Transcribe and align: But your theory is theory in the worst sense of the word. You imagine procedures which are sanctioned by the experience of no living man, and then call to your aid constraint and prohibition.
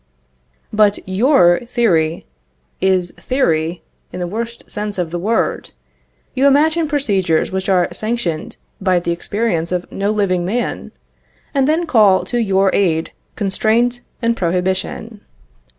But 0.73 0.97
your 1.07 1.59
theory 1.67 2.25
is 2.81 3.11
theory 3.19 3.83
in 4.11 4.19
the 4.19 4.25
worst 4.25 4.63
sense 4.71 4.97
of 4.97 5.11
the 5.11 5.19
word. 5.19 5.73
You 6.33 6.47
imagine 6.47 6.87
procedures 6.87 7.51
which 7.51 7.69
are 7.69 7.87
sanctioned 7.93 8.57
by 8.81 8.99
the 8.99 9.11
experience 9.11 9.71
of 9.71 9.85
no 9.91 10.09
living 10.09 10.43
man, 10.43 10.91
and 11.53 11.67
then 11.67 11.85
call 11.85 12.23
to 12.25 12.39
your 12.39 12.71
aid 12.73 13.11
constraint 13.35 14.01
and 14.23 14.35
prohibition. 14.35 15.21